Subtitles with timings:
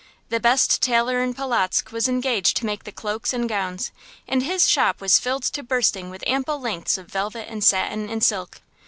[0.29, 3.91] The best tailor in Polotzk was engaged to make the cloaks and gowns,
[4.27, 8.23] and his shop was filled to bursting with ample lengths of velvet and satin and
[8.23, 8.61] silk.